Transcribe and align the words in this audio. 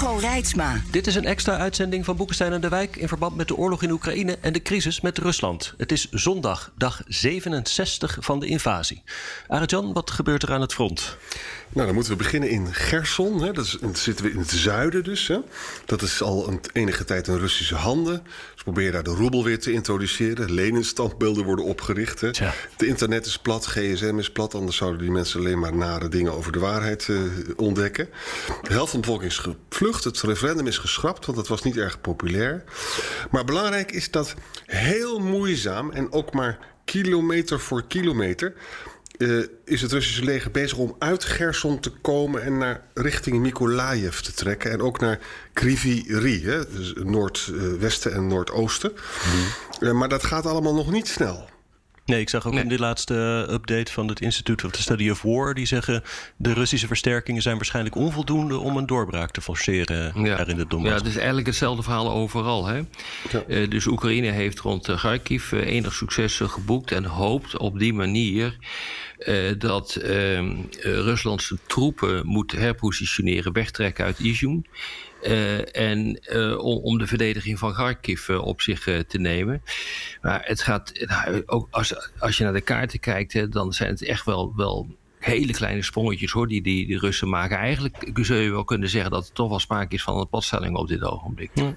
Hugo 0.00 0.16
Reitsma. 0.16 0.80
Dit 0.90 1.06
is 1.06 1.14
een 1.14 1.24
extra 1.24 1.56
uitzending 1.56 2.04
van 2.04 2.16
Boekenstein 2.16 2.52
en 2.52 2.60
de 2.60 2.68
Wijk 2.68 2.96
in 2.96 3.08
verband 3.08 3.36
met 3.36 3.48
de 3.48 3.56
oorlog 3.56 3.82
in 3.82 3.90
Oekraïne 3.90 4.38
en 4.40 4.52
de 4.52 4.62
crisis 4.62 5.00
met 5.00 5.18
Rusland. 5.18 5.74
Het 5.76 5.92
is 5.92 6.10
zondag, 6.10 6.72
dag 6.76 7.02
67 7.06 8.16
van 8.20 8.40
de 8.40 8.46
invasie. 8.46 9.02
Arjan, 9.48 9.92
wat 9.92 10.10
gebeurt 10.10 10.42
er 10.42 10.52
aan 10.52 10.60
het 10.60 10.74
front? 10.74 11.16
Nou, 11.68 11.86
dan 11.86 11.94
moeten 11.94 12.12
we 12.12 12.18
beginnen 12.18 12.50
in 12.50 12.74
Gerson. 12.74 13.42
Hè. 13.42 13.52
Dat 13.52 13.64
is, 13.64 13.76
dan 13.80 13.96
zitten 13.96 14.24
we 14.24 14.30
in 14.30 14.38
het 14.38 14.50
zuiden 14.50 15.04
dus. 15.04 15.28
Hè. 15.28 15.38
Dat 15.84 16.02
is 16.02 16.22
al 16.22 16.48
een, 16.48 16.60
enige 16.72 17.04
tijd 17.04 17.28
in 17.28 17.36
Russische 17.36 17.74
handen. 17.74 18.26
Proberen 18.66 18.92
daar 18.92 19.02
de 19.02 19.20
roebel 19.20 19.44
weer 19.44 19.58
te 19.58 19.72
introduceren. 19.72 20.52
Leninstandbeelden 20.52 21.44
worden 21.44 21.64
opgericht. 21.64 22.20
Hè. 22.20 22.30
De 22.76 22.86
internet 22.86 23.26
is 23.26 23.38
plat, 23.38 23.66
gsm 23.66 24.18
is 24.18 24.30
plat. 24.30 24.54
Anders 24.54 24.76
zouden 24.76 25.00
die 25.00 25.10
mensen 25.10 25.40
alleen 25.40 25.58
maar 25.58 25.76
nare 25.76 26.08
dingen 26.08 26.32
over 26.32 26.52
de 26.52 26.58
waarheid 26.58 27.08
uh, 27.08 27.20
ontdekken. 27.56 28.08
De 28.62 28.72
helft 28.72 28.90
van 28.90 29.00
de 29.00 29.06
bevolking 29.06 29.30
is 29.30 29.38
gevlucht. 29.38 30.04
Het 30.04 30.20
referendum 30.20 30.66
is 30.66 30.78
geschrapt, 30.78 31.26
want 31.26 31.38
dat 31.38 31.48
was 31.48 31.62
niet 31.62 31.76
erg 31.76 32.00
populair. 32.00 32.64
Maar 33.30 33.44
belangrijk 33.44 33.92
is 33.92 34.10
dat 34.10 34.34
heel 34.64 35.18
moeizaam 35.18 35.90
en 35.90 36.12
ook 36.12 36.32
maar 36.32 36.58
kilometer 36.84 37.60
voor 37.60 37.86
kilometer 37.86 38.54
uh, 39.18 39.46
is 39.64 39.82
het 39.82 39.92
Russische 39.92 40.24
leger 40.24 40.50
bezig 40.50 40.78
om 40.78 40.96
uit 40.98 41.24
Gerson 41.24 41.80
te 41.80 41.90
komen 41.90 42.42
en 42.42 42.58
naar 42.58 42.80
richting 42.94 43.38
Mykolaiv 43.38 44.20
te 44.20 44.32
trekken. 44.32 44.70
En 44.70 44.80
ook 44.80 45.00
naar 45.00 45.18
Kryvyi 45.52 46.04
Rih, 46.08 46.44
dus 46.74 46.92
noordwesten 47.04 48.12
en 48.12 48.26
noordoosten. 48.26 48.92
Mm. 48.92 49.88
Uh, 49.88 49.92
maar 49.92 50.08
dat 50.08 50.24
gaat 50.24 50.46
allemaal 50.46 50.74
nog 50.74 50.90
niet 50.90 51.08
snel. 51.08 51.48
Nee, 52.06 52.20
ik 52.20 52.28
zag 52.28 52.46
ook 52.46 52.52
nee. 52.52 52.62
in 52.62 52.68
de 52.68 52.78
laatste 52.78 53.46
update 53.50 53.92
van 53.92 54.08
het 54.08 54.20
Institute 54.20 54.66
of 54.66 54.72
the 54.72 54.82
Study 54.82 55.10
of 55.10 55.22
War... 55.22 55.54
die 55.54 55.66
zeggen 55.66 56.02
de 56.36 56.52
Russische 56.52 56.86
versterkingen 56.86 57.42
zijn 57.42 57.56
waarschijnlijk 57.56 57.94
onvoldoende... 57.94 58.58
om 58.58 58.76
een 58.76 58.86
doorbraak 58.86 59.30
te 59.30 59.40
forceren 59.40 60.24
ja. 60.24 60.36
daar 60.36 60.48
in 60.48 60.56
de 60.56 60.66
Donbass. 60.66 60.92
Ja, 60.92 60.98
het 60.98 61.06
is 61.06 61.16
eigenlijk 61.16 61.46
hetzelfde 61.46 61.82
verhaal 61.82 62.10
overal. 62.10 62.66
Hè? 62.66 62.76
Ja. 62.76 62.84
Uh, 63.48 63.70
dus 63.70 63.86
Oekraïne 63.86 64.30
heeft 64.30 64.58
rond 64.58 64.94
Kharkiv 64.94 65.52
uh, 65.52 65.66
enig 65.66 65.94
succes 65.94 66.40
geboekt... 66.44 66.92
en 66.92 67.04
hoopt 67.04 67.56
op 67.56 67.78
die 67.78 67.94
manier 67.94 68.56
dat 69.58 69.98
Rusland 70.80 71.42
zijn 71.42 71.60
troepen 71.66 72.26
moet 72.26 72.52
herpositioneren... 72.52 73.52
wegtrekken 73.52 74.04
uit 74.04 74.18
Izum... 74.18 74.64
Uh, 75.22 75.76
en 75.76 76.20
om, 76.58 76.98
de 76.98 77.06
verdediging 77.06 77.58
van 77.58 77.72
Kharkiv 77.72 78.28
op 78.28 78.60
zich 78.60 78.82
te 78.82 79.18
nemen. 79.18 79.62
Maar 80.22 80.42
het 80.44 80.62
gaat, 80.62 80.92
nou, 81.06 81.42
ook 81.46 81.68
als, 81.70 82.12
als 82.18 82.36
je 82.36 82.44
naar 82.44 82.52
de 82.52 82.60
kaarten 82.60 83.00
kijkt, 83.00 83.32
hè, 83.32 83.48
dan 83.48 83.72
zijn 83.72 83.90
het 83.90 84.02
echt 84.02 84.24
wel, 84.24 84.52
wel 84.56 84.96
hele 85.18 85.52
kleine 85.52 85.82
sprongetjes 85.82 86.32
hoor, 86.32 86.48
die, 86.48 86.62
die 86.62 86.86
die 86.86 86.98
Russen 86.98 87.28
maken. 87.28 87.56
Eigenlijk 87.56 88.10
zou 88.14 88.40
je 88.40 88.50
wel 88.50 88.64
kunnen 88.64 88.88
zeggen 88.88 89.10
dat 89.10 89.26
er 89.26 89.32
toch 89.32 89.48
wel 89.48 89.58
sprake 89.58 89.94
is 89.94 90.02
van 90.02 90.18
een 90.18 90.28
padstelling 90.28 90.76
op 90.76 90.88
dit 90.88 91.02
ogenblik. 91.02 91.50
Ja. 91.54 91.74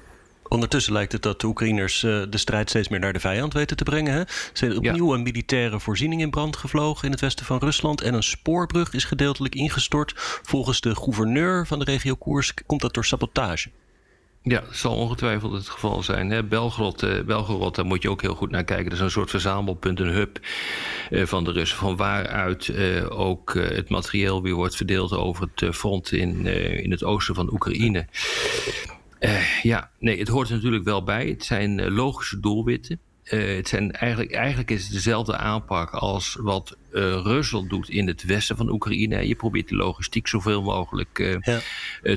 Ondertussen 0.50 0.94
lijkt 0.94 1.12
het 1.12 1.22
dat 1.22 1.42
de 1.42 1.48
Oekraïners 1.48 2.04
uh, 2.04 2.24
de 2.30 2.38
strijd 2.38 2.70
steeds 2.70 2.88
meer 2.88 3.00
naar 3.00 3.14
de 3.14 3.20
vijand 3.20 3.54
weten 3.54 3.78
te 3.78 3.84
brengen. 3.84 4.14
Hè? 4.14 4.20
Er 4.20 4.50
zijn 4.54 4.78
opnieuw 4.78 5.10
ja. 5.10 5.16
een 5.16 5.24
militaire 5.24 5.80
voorziening 5.80 6.22
in 6.22 6.30
brand 6.30 6.58
gevlogen 6.58 7.06
in 7.06 7.12
het 7.12 7.22
westen 7.22 7.46
van 7.46 7.58
Rusland. 7.58 8.02
En 8.02 8.14
een 8.14 8.24
spoorbrug 8.24 8.94
is 8.94 9.04
gedeeltelijk 9.04 9.56
ingestort. 9.56 10.14
Volgens 10.44 10.82
de 10.82 10.96
gouverneur 10.96 11.68
van 11.68 11.80
de 11.80 11.86
regio 11.86 12.16
Koersk 12.16 12.62
komt 12.66 12.82
dat 12.82 12.94
door 12.94 13.06
sabotage. 13.06 13.70
Ja, 14.44 14.60
dat 14.60 14.76
zal 14.76 14.96
ongetwijfeld 14.96 15.52
het 15.52 15.70
geval 15.70 16.04
zijn. 16.04 16.30
Hè. 16.30 16.44
Belgrod, 16.44 17.04
eh, 17.04 17.22
Belgorod, 17.22 17.76
daar 17.76 17.86
moet 17.86 18.02
je 18.02 18.10
ook 18.10 18.22
heel 18.22 18.36
goed 18.36 18.52
naar 18.52 18.64
kijken. 18.64 18.86
Dat 18.86 18.94
is 18.94 19.00
een 19.00 19.12
soort 19.12 19.30
verzamelpunt, 19.30 20.00
een 20.00 20.08
hub 20.08 20.40
eh, 21.10 21.26
van 21.26 21.44
de 21.44 21.52
Russen. 21.52 21.78
Van 21.78 21.96
waaruit 21.96 22.68
eh, 22.68 23.20
ook 23.20 23.56
eh, 23.56 23.76
het 23.76 23.90
materieel 23.90 24.42
weer 24.42 24.54
wordt 24.54 24.76
verdeeld 24.76 25.14
over 25.14 25.50
het 25.56 25.76
front 25.76 26.12
in, 26.12 26.48
eh, 26.48 26.84
in 26.84 26.92
het 26.92 27.04
oosten 27.04 27.36
van 27.36 27.54
Oekraïne. 27.54 28.06
Uh, 29.20 29.62
ja, 29.62 29.90
nee, 30.00 30.20
het 30.20 30.28
hoort 30.28 30.50
er 30.50 30.56
natuurlijk 30.56 30.84
wel 30.84 31.04
bij. 31.04 31.28
Het 31.28 31.46
zijn 31.46 31.78
uh, 31.78 31.88
logische 31.88 32.40
doelwitten. 32.40 33.00
Uh, 33.24 33.56
het 33.56 33.68
zijn 33.68 33.92
eigenlijk, 33.92 34.32
eigenlijk 34.32 34.72
is 34.72 34.84
het 34.84 34.92
dezelfde 34.92 35.38
aanpak 35.38 35.92
als 35.92 36.38
wat 36.42 36.78
Rusland 36.92 37.70
doet 37.70 37.90
in 37.90 38.08
het 38.08 38.24
westen 38.24 38.58
van 38.58 38.72
Oekraïne. 38.72 39.28
Je 39.28 39.36
probeert 39.36 39.70
de 39.70 39.76
logistiek 39.76 40.28
zoveel 40.28 40.62
mogelijk 40.62 41.40
ja. 41.42 41.62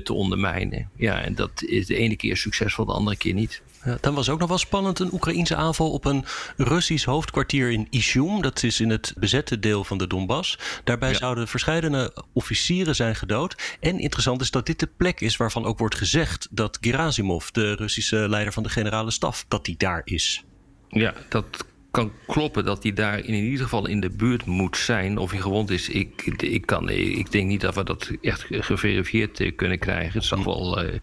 te 0.01 0.13
ondermijnen. 0.13 0.91
Ja, 0.97 1.21
en 1.21 1.35
dat 1.35 1.63
is 1.63 1.87
de 1.87 1.97
ene 1.97 2.17
keer 2.17 2.37
succesvol, 2.37 2.85
de 2.85 2.93
andere 2.93 3.17
keer 3.17 3.35
niet. 3.35 3.63
Ja, 3.85 3.99
dan 4.01 4.15
was 4.15 4.29
ook 4.29 4.39
nog 4.39 4.49
wel 4.49 4.59
spannend 4.59 4.99
een 4.99 5.13
Oekraïense 5.13 5.57
aanval 5.57 5.91
op 5.91 6.05
een 6.05 6.25
Russisch 6.57 7.07
hoofdkwartier 7.07 7.71
in 7.71 7.87
Izum. 7.91 8.43
Dat 8.43 8.63
is 8.63 8.81
in 8.81 8.91
het 8.91 9.15
bezette 9.19 9.59
deel 9.59 9.85
van 9.85 9.99
de 9.99 10.07
Donbass. 10.07 10.59
Daarbij 10.85 11.11
ja. 11.11 11.17
zouden 11.17 11.49
verschillende 11.49 12.15
officieren 12.33 12.95
zijn 12.95 13.17
gedood. 13.17 13.77
En 13.81 13.99
interessant 13.99 14.41
is 14.41 14.51
dat 14.51 14.67
dit 14.67 14.81
de 14.81 14.89
plek 14.97 15.21
is 15.21 15.37
waarvan 15.37 15.65
ook 15.65 15.79
wordt 15.79 15.95
gezegd 15.95 16.49
dat 16.51 16.79
Gerasimov, 16.81 17.49
de 17.49 17.75
Russische 17.75 18.29
leider 18.29 18.53
van 18.53 18.63
de 18.63 18.69
generale 18.69 19.11
staf, 19.11 19.45
dat 19.49 19.65
die 19.65 19.77
daar 19.77 20.03
is. 20.05 20.45
Ja, 20.89 21.15
dat 21.29 21.65
kan 21.93 22.13
kloppen 22.27 22.65
dat 22.65 22.83
hij 22.83 22.93
daar 22.93 23.19
in 23.19 23.35
ieder 23.35 23.63
geval 23.63 23.87
in 23.87 24.01
de 24.01 24.11
buurt 24.11 24.47
moet 24.47 24.77
zijn. 24.77 25.19
Of 25.19 25.31
hij 25.31 25.41
gewond 25.41 25.71
is, 25.71 25.89
ik, 25.89 26.27
ik, 26.41 26.67
kan, 26.67 26.89
ik 26.89 27.33
denk 27.33 27.49
niet 27.49 27.61
dat 27.61 27.75
we 27.75 27.85
dat 27.85 28.11
echt 28.21 28.47
geverifieerd 28.51 29.55
kunnen 29.57 29.79
krijgen. 29.79 30.13
Het 30.13 30.25
zal 30.25 30.45
wel, 30.45 30.85
uh, 30.85 30.99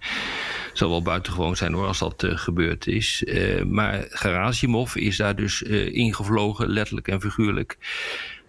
zal 0.74 0.90
wel 0.90 1.02
buitengewoon 1.02 1.56
zijn 1.56 1.74
hoor, 1.74 1.88
als 1.88 2.00
dat 2.00 2.24
uh, 2.24 2.38
gebeurd 2.38 2.88
is. 2.88 3.24
Uh, 3.26 3.64
maar 3.64 4.06
Gerasimov 4.10 4.96
is 4.96 5.18
daar 5.18 5.36
dus 5.36 5.62
ingevlogen, 5.62 6.70
letterlijk 6.70 7.08
en 7.08 7.22
figuurlijk, 7.22 7.78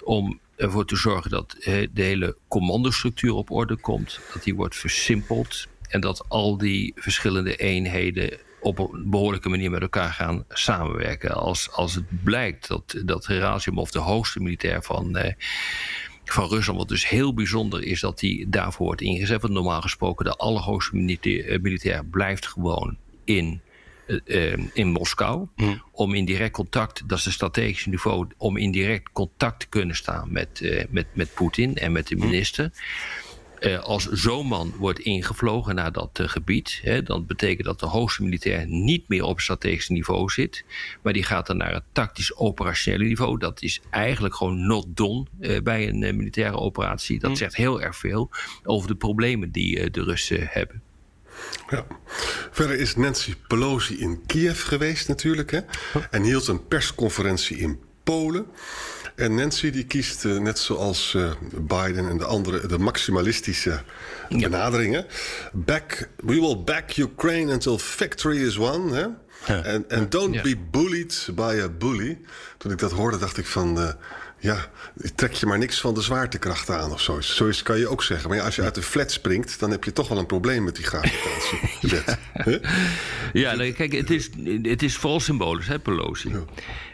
om 0.03 0.41
ervoor 0.57 0.87
te 0.87 0.97
zorgen 0.97 1.31
dat 1.31 1.57
de 1.93 2.03
hele 2.03 2.37
commandostructuur 2.49 3.33
op 3.33 3.51
orde 3.51 3.77
komt. 3.77 4.21
Dat 4.33 4.43
die 4.43 4.55
wordt 4.55 4.77
versimpeld. 4.77 5.67
En 5.89 6.01
dat 6.01 6.25
al 6.29 6.59
die 6.59 6.93
verschillende 6.97 7.57
eenheden 7.57 8.39
op 8.61 8.79
een 8.79 9.11
behoorlijke 9.11 9.49
manier 9.49 9.71
met 9.71 9.83
elkaar 9.83 10.13
gaan 10.13 10.45
samenwerken. 10.49 11.35
Als, 11.35 11.71
als 11.73 11.95
het 11.95 12.25
blijkt 12.25 12.69
dat, 12.69 13.03
dat 13.05 13.27
Gerasimov 13.27 13.91
de 13.91 13.99
hoogste 13.99 14.41
militair 14.41 14.83
van, 14.83 15.17
eh, 15.17 15.35
van 16.25 16.49
Rusland, 16.49 16.79
wat 16.79 16.89
dus 16.89 17.09
heel 17.09 17.35
bijzonder 17.35 17.83
is 17.83 18.01
dat 18.01 18.21
hij 18.21 18.47
daarvoor 18.49 18.87
wordt 18.87 19.01
ingezet. 19.01 19.41
Want 19.41 19.55
normaal 19.55 19.81
gesproken 19.81 20.25
de 20.25 20.37
allerhoogste 20.37 20.97
militair, 20.97 21.61
militair 21.61 22.05
blijft 22.05 22.47
gewoon 22.47 22.97
in 23.25 23.61
uh, 24.25 24.57
in 24.73 24.89
Moskou. 24.93 25.47
Mm. 25.57 25.83
Om 25.93 26.15
in 26.15 26.25
direct 26.25 26.53
contact, 26.53 27.09
dat 27.09 27.19
is 27.19 27.25
het 27.25 27.35
strategische 27.35 27.89
niveau, 27.89 28.27
om 28.37 28.57
in 28.57 28.71
direct 28.71 29.13
contact 29.13 29.61
te 29.61 29.69
kunnen 29.69 29.97
staan 29.97 30.33
met, 30.33 30.61
uh, 30.61 30.85
met, 30.89 31.07
met 31.13 31.35
Poetin 31.35 31.77
en 31.77 31.93
met 31.93 32.07
de 32.07 32.17
minister. 32.17 32.65
Mm. 32.65 33.30
Uh, 33.61 33.79
als 33.79 34.07
zo'n 34.07 34.47
man 34.47 34.75
wordt 34.79 34.99
ingevlogen 34.99 35.75
naar 35.75 35.93
dat 35.93 36.19
uh, 36.21 36.29
gebied, 36.29 36.81
hè, 36.83 37.03
dan 37.03 37.27
betekent 37.27 37.67
dat 37.67 37.81
de 37.81 37.87
hoogste 37.87 38.23
militair 38.23 38.67
niet 38.67 39.09
meer 39.09 39.25
op 39.25 39.41
strategisch 39.41 39.89
niveau 39.89 40.31
zit, 40.31 40.65
maar 41.03 41.13
die 41.13 41.23
gaat 41.23 41.47
dan 41.47 41.57
naar 41.57 41.73
het 41.73 41.83
tactisch-operationele 41.93 43.05
niveau. 43.05 43.39
Dat 43.39 43.63
is 43.63 43.81
eigenlijk 43.91 44.35
gewoon 44.35 44.67
not 44.67 44.87
done 44.89 45.27
uh, 45.41 45.61
bij 45.61 45.89
een 45.89 46.17
militaire 46.17 46.57
operatie. 46.57 47.19
Dat 47.19 47.31
mm. 47.31 47.37
zegt 47.37 47.57
heel 47.57 47.83
erg 47.83 47.97
veel 47.97 48.31
over 48.65 48.89
de 48.89 48.95
problemen 48.95 49.51
die 49.51 49.91
de 49.91 50.03
Russen 50.03 50.47
hebben. 50.51 50.83
Ja. 51.71 51.87
Verder 52.51 52.79
is 52.79 52.97
Nancy 52.97 53.35
Pelosi 53.47 53.99
in 53.99 54.23
Kiev 54.27 54.63
geweest 54.63 55.09
natuurlijk. 55.09 55.51
Hè? 55.51 55.61
En 56.11 56.23
hield 56.23 56.47
een 56.47 56.67
persconferentie 56.67 57.57
in 57.57 57.81
Polen. 58.05 58.47
En 59.15 59.35
Nancy 59.35 59.71
die 59.71 59.85
kiest, 59.85 60.25
uh, 60.25 60.39
net 60.39 60.59
zoals 60.59 61.15
uh, 61.17 61.31
Biden 61.61 62.09
en 62.09 62.19
de 62.19 62.25
andere, 62.25 62.67
de 62.67 62.79
maximalistische 62.79 63.83
ja. 64.29 64.49
benaderingen. 64.49 65.07
Back, 65.53 66.09
we 66.17 66.41
will 66.41 66.63
back 66.65 66.97
Ukraine 66.97 67.53
until 67.53 67.79
victory 67.79 68.47
is 68.47 68.57
won. 68.57 68.93
Hè? 68.93 69.07
Ja. 69.47 69.63
En, 69.63 69.85
en 69.89 70.09
don't 70.09 70.35
ja. 70.35 70.43
be 70.43 70.57
bullied 70.71 71.29
by 71.35 71.61
a 71.63 71.69
bully. 71.69 72.19
Toen 72.59 72.73
ik 72.73 72.79
dat 72.79 72.93
hoorde, 72.93 73.19
dacht 73.19 73.39
ik 73.39 73.47
van... 73.47 73.79
Uh, 73.79 73.89
ja, 74.41 74.71
trek 75.15 75.33
je 75.33 75.47
maar 75.47 75.59
niks 75.59 75.81
van 75.81 75.95
de 75.95 76.01
zwaartekracht 76.01 76.71
aan 76.71 76.93
of 76.93 77.01
zo. 77.01 77.21
Zoiets 77.21 77.63
kan 77.63 77.79
je 77.79 77.89
ook 77.89 78.03
zeggen. 78.03 78.29
Maar 78.29 78.39
ja, 78.39 78.45
als 78.45 78.57
je 78.57 78.63
uit 78.63 78.75
de 78.75 78.83
flat 78.83 79.13
springt, 79.13 79.61
dan 79.61 79.71
heb 79.71 79.85
je 79.85 79.93
toch 79.93 80.09
wel 80.09 80.19
een 80.19 80.27
probleem 80.27 80.65
met 80.65 80.77
die 80.77 80.85
gravitatie. 80.85 81.59
ja, 83.33 83.53
ja 83.53 83.73
kijk, 83.73 83.93
het 83.93 84.11
is, 84.11 84.31
het 84.63 84.83
is 84.83 84.97
vooral 84.97 85.21
symbolisch, 85.21 85.67
hè, 85.67 85.79
Pelosi. 85.79 86.29
Ja. 86.29 86.45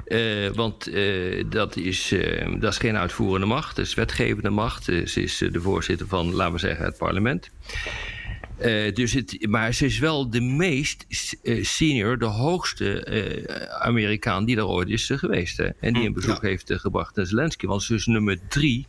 Uh, 0.07 0.51
want 0.51 0.89
uh, 0.89 1.45
dat, 1.49 1.77
is, 1.77 2.13
uh, 2.13 2.61
dat 2.61 2.73
is 2.73 2.79
geen 2.79 2.97
uitvoerende 2.97 3.47
macht, 3.47 3.77
dat 3.77 3.87
is 3.87 3.95
wetgevende 3.95 4.51
macht. 4.51 4.85
ze 4.85 5.23
is 5.23 5.39
de 5.39 5.61
voorzitter 5.61 6.07
van, 6.07 6.35
laten 6.35 6.53
we 6.53 6.59
zeggen, 6.59 6.85
het 6.85 6.99
parlement. 6.99 7.51
Uh, 8.65 8.95
dus 8.95 9.13
het, 9.13 9.47
maar 9.49 9.75
ze 9.75 9.85
is 9.85 9.99
wel 9.99 10.31
de 10.31 10.41
meest 10.41 11.07
uh, 11.43 11.65
senior, 11.65 12.19
de 12.19 12.25
hoogste 12.25 13.07
uh, 13.11 13.55
Amerikaan 13.81 14.45
die 14.45 14.57
daar 14.57 14.67
ooit 14.67 14.89
is 14.89 15.11
geweest. 15.15 15.57
Hè? 15.57 15.69
En 15.81 15.93
die 15.93 16.07
een 16.07 16.13
bezoek 16.13 16.43
ja. 16.43 16.49
heeft 16.49 16.73
gebracht 16.75 17.17
naar 17.17 17.27
Zelensky. 17.27 17.67
Want 17.67 17.83
ze 17.83 17.95
is 17.95 18.07
nummer 18.07 18.39
drie 18.49 18.87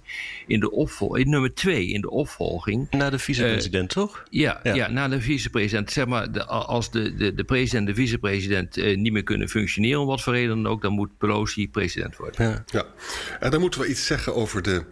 in 0.47 0.59
de 0.59 0.71
opvolging, 0.71 1.27
nummer 1.27 1.53
twee 1.53 1.87
in 1.87 2.01
de 2.01 2.09
opvolging. 2.09 2.91
Na 2.91 3.09
de 3.09 3.19
vicepresident, 3.19 3.89
toch? 3.89 4.23
Ja, 4.29 4.59
ja, 4.63 4.73
ja. 4.73 4.89
na 4.89 5.07
de 5.07 5.21
vicepresident. 5.21 5.91
Zeg 5.91 6.05
maar, 6.05 6.31
de, 6.31 6.45
als 6.45 6.91
de, 6.91 7.15
de, 7.15 7.33
de 7.33 7.43
president 7.43 7.87
en 7.87 7.93
de 7.93 8.01
vicepresident 8.01 8.95
niet 8.95 9.11
meer 9.13 9.23
kunnen 9.23 9.49
functioneren, 9.49 10.01
om 10.01 10.07
wat 10.07 10.21
voor 10.21 10.33
reden 10.33 10.63
dan 10.63 10.71
ook, 10.71 10.81
dan 10.81 10.93
moet 10.93 11.17
Pelosi 11.17 11.69
president 11.69 12.15
worden. 12.15 12.45
Ja. 12.45 12.63
ja. 12.65 12.85
En 13.39 13.51
dan 13.51 13.59
moeten 13.59 13.79
we 13.79 13.87
iets 13.87 14.05
zeggen 14.05 14.35
over 14.35 14.61
de 14.61 14.85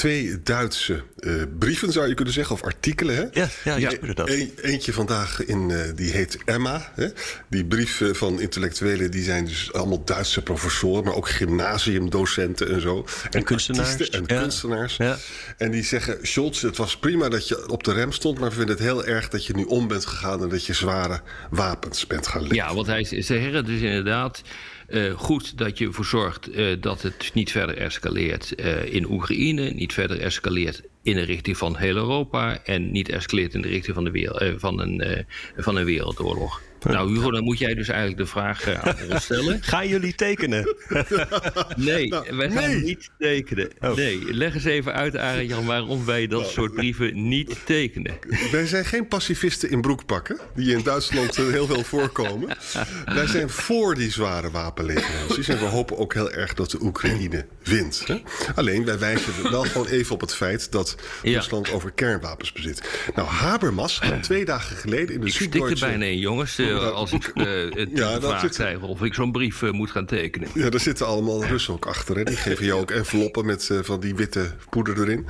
twee 0.00 0.42
Duitse 0.42 1.02
uh, 1.20 1.42
brieven, 1.58 1.92
zou 1.92 2.08
je 2.08 2.14
kunnen 2.14 2.34
zeggen, 2.34 2.54
of 2.54 2.62
artikelen. 2.62 3.16
Hè? 3.16 3.40
Ja, 3.40 3.48
ja, 3.64 3.76
ja 3.76 3.92
dat. 4.14 4.28
Een, 4.28 4.52
eentje 4.62 4.92
vandaag, 4.92 5.44
in, 5.44 5.68
uh, 5.68 5.80
die 5.94 6.10
heet 6.10 6.38
Emma. 6.44 6.92
Hè? 6.94 7.06
Die 7.48 7.64
brieven 7.64 8.16
van 8.16 8.40
intellectuelen, 8.40 9.10
die 9.10 9.22
zijn 9.22 9.44
dus 9.44 9.72
allemaal 9.72 10.04
Duitse 10.04 10.42
professoren... 10.42 11.04
maar 11.04 11.14
ook 11.14 11.28
gymnasiumdocenten 11.28 12.70
en 12.70 12.80
zo. 12.80 13.06
En, 13.22 13.30
en 13.30 13.44
kunstenaars. 13.44 14.08
En 14.08 14.24
ja. 14.26 14.40
kunstenaars. 14.40 14.96
Ja. 14.96 15.16
En 15.56 15.70
die 15.70 15.84
zeggen, 15.84 16.18
Scholz, 16.22 16.62
het 16.62 16.76
was 16.76 16.96
prima 16.96 17.28
dat 17.28 17.48
je 17.48 17.68
op 17.68 17.84
de 17.84 17.92
rem 17.92 18.12
stond... 18.12 18.38
maar 18.38 18.48
we 18.48 18.54
vinden 18.54 18.74
het 18.74 18.84
heel 18.84 19.04
erg 19.04 19.28
dat 19.28 19.46
je 19.46 19.54
nu 19.54 19.64
om 19.64 19.88
bent 19.88 20.06
gegaan... 20.06 20.42
en 20.42 20.48
dat 20.48 20.66
je 20.66 20.72
zware 20.72 21.20
wapens 21.50 22.06
bent 22.06 22.26
gaan 22.26 22.40
leggen. 22.40 22.58
Ja, 22.58 22.74
want 22.74 22.86
hij 22.86 23.04
zeggen 23.04 23.64
dus 23.64 23.80
inderdaad... 23.80 24.42
Uh, 24.90 25.12
goed 25.12 25.58
dat 25.58 25.78
je 25.78 25.86
ervoor 25.86 26.04
zorgt 26.04 26.56
uh, 26.56 26.76
dat 26.80 27.02
het 27.02 27.30
niet 27.34 27.50
verder 27.50 27.76
escaleert 27.76 28.52
uh, 28.60 28.94
in 28.94 29.10
Oekraïne, 29.10 29.70
niet 29.70 29.92
verder 29.92 30.20
escaleert 30.20 30.82
in 31.02 31.14
de 31.14 31.22
richting 31.22 31.56
van 31.56 31.76
heel 31.76 31.96
Europa 31.96 32.64
en 32.64 32.90
niet 32.90 33.08
escaleert 33.08 33.54
in 33.54 33.62
de 33.62 33.68
richting 33.68 33.94
van, 33.94 34.04
de 34.04 34.10
wereld, 34.10 34.60
van, 34.60 34.80
een, 34.80 35.26
van 35.56 35.76
een 35.76 35.84
wereldoorlog. 35.84 36.60
Nou, 36.88 37.14
Hugo, 37.14 37.30
dan 37.30 37.44
moet 37.44 37.58
jij 37.58 37.74
dus 37.74 37.88
eigenlijk 37.88 38.18
de 38.18 38.26
vraag 38.26 38.68
uh, 38.68 38.80
aan 38.80 38.96
ons 39.12 39.24
stellen. 39.24 39.62
Gaan 39.72 39.88
jullie 39.88 40.14
tekenen? 40.14 40.74
nee, 41.76 42.08
nou, 42.08 42.36
wij 42.36 42.50
gaan 42.50 42.70
nee. 42.70 42.82
niet 42.82 43.10
tekenen. 43.18 43.70
Oh. 43.80 43.96
Nee, 43.96 44.34
leg 44.34 44.54
eens 44.54 44.64
even 44.64 44.94
uit, 44.94 45.16
Arjan, 45.16 45.66
waarom 45.66 46.04
wij 46.04 46.26
dat 46.26 46.40
nou. 46.40 46.52
soort 46.52 46.74
brieven 46.74 47.28
niet 47.28 47.56
tekenen. 47.64 48.18
Wij 48.50 48.66
zijn 48.66 48.84
geen 48.84 49.08
pacifisten 49.08 49.70
in 49.70 49.80
broekpakken, 49.80 50.38
die 50.54 50.74
in 50.74 50.82
Duitsland 50.82 51.36
heel 51.36 51.66
veel 51.66 51.84
voorkomen. 51.84 52.56
wij 53.04 53.26
zijn 53.26 53.50
voor 53.50 53.94
die 53.94 54.10
zware 54.10 54.50
wapenleveranties. 54.50 55.48
En 55.48 55.58
we 55.58 55.64
hopen 55.64 55.98
ook 55.98 56.14
heel 56.14 56.30
erg 56.30 56.54
dat 56.54 56.70
de 56.70 56.78
Oekraïne 56.82 57.46
wint. 57.62 58.02
Hè? 58.06 58.22
Alleen, 58.54 58.84
wij 58.84 58.98
wijzen 58.98 59.50
wel 59.50 59.62
gewoon 59.62 59.86
even 59.86 60.14
op 60.14 60.20
het 60.20 60.34
feit 60.34 60.72
dat 60.72 60.96
ja. 61.22 61.32
Rusland 61.32 61.72
over 61.72 61.90
kernwapens 61.90 62.52
bezit. 62.52 63.08
Nou, 63.14 63.28
Habermas, 63.28 64.00
twee 64.20 64.44
dagen 64.44 64.76
geleden 64.76 65.14
in 65.14 65.20
de 65.20 65.30
Süddeutsche... 65.30 65.70
Ik 65.70 65.76
stik 65.76 65.88
er 65.88 65.88
bijna 65.88 66.04
in, 66.04 66.18
jongens 66.18 66.58
als 66.78 67.12
ik 67.12 67.30
uh, 67.34 67.44
het 67.74 67.88
ja, 67.94 68.20
vraag 68.20 68.48
krijg 68.48 68.82
of 68.82 69.02
ik 69.02 69.14
zo'n 69.14 69.32
brief 69.32 69.62
uh, 69.62 69.70
moet 69.70 69.90
gaan 69.90 70.06
tekenen. 70.06 70.48
Ja, 70.54 70.70
daar 70.70 70.80
zitten 70.80 71.06
allemaal 71.06 71.44
Russen 71.44 71.74
ook 71.74 71.86
achter. 71.86 72.16
Hè? 72.16 72.24
Die 72.24 72.36
geven 72.46 72.64
jou 72.64 72.80
ook 72.80 72.90
enveloppen 72.90 73.46
met 73.46 73.70
van 73.82 74.00
die 74.00 74.14
witte 74.14 74.54
poeder 74.70 75.00
erin. 75.00 75.26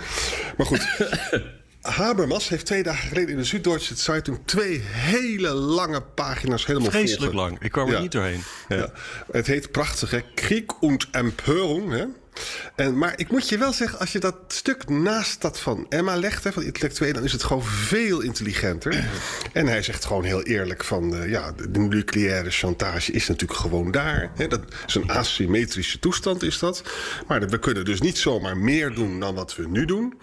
Maar 0.56 0.66
goed. 0.66 0.88
Habermas 1.80 2.48
heeft 2.48 2.66
twee 2.66 2.82
dagen 2.82 3.08
geleden 3.08 3.28
in 3.30 3.36
de 3.36 3.44
Süddeutsche 3.44 3.94
Zeitung 3.94 4.38
twee 4.44 4.80
hele 4.84 5.48
lange 5.48 6.00
pagina's 6.00 6.66
helemaal 6.66 6.90
Vreselijk 6.90 7.32
lang. 7.32 7.62
Ik 7.62 7.72
kwam 7.72 7.86
er 7.86 7.92
ja. 7.92 8.00
niet 8.00 8.12
doorheen. 8.12 8.42
Ja. 8.68 8.76
Ja. 8.76 8.92
Het 9.32 9.46
heet 9.46 9.70
prachtig, 9.70 10.10
hè? 10.10 10.20
Krieg 10.34 10.80
und 10.80 11.08
Empörung. 11.10 11.92
Hè? 11.92 12.04
En, 12.76 12.98
maar 12.98 13.12
ik 13.16 13.30
moet 13.30 13.48
je 13.48 13.58
wel 13.58 13.72
zeggen, 13.72 13.98
als 13.98 14.12
je 14.12 14.18
dat 14.18 14.36
stuk 14.48 14.88
naast 14.88 15.40
dat 15.40 15.60
van 15.60 15.86
Emma 15.88 16.16
legt, 16.16 16.44
hè, 16.44 16.52
van 16.52 16.62
intellectueel, 16.62 17.12
dan 17.12 17.24
is 17.24 17.32
het 17.32 17.42
gewoon 17.42 17.64
veel 17.64 18.20
intelligenter. 18.20 19.04
En 19.52 19.66
hij 19.66 19.82
zegt 19.82 20.04
gewoon 20.04 20.24
heel 20.24 20.42
eerlijk 20.42 20.84
van, 20.84 21.14
uh, 21.14 21.30
ja, 21.30 21.52
de 21.70 21.78
nucleaire 21.78 22.50
chantage 22.50 23.12
is 23.12 23.28
natuurlijk 23.28 23.60
gewoon 23.60 23.90
daar. 23.90 24.30
Hè, 24.36 24.46
dat 24.46 24.60
is 24.86 24.94
een 24.94 25.10
asymmetrische 25.10 25.98
toestand, 25.98 26.42
is 26.42 26.58
dat. 26.58 26.82
Maar 27.26 27.48
we 27.48 27.58
kunnen 27.58 27.84
dus 27.84 28.00
niet 28.00 28.18
zomaar 28.18 28.56
meer 28.56 28.94
doen 28.94 29.20
dan 29.20 29.34
wat 29.34 29.56
we 29.56 29.68
nu 29.68 29.84
doen. 29.84 30.14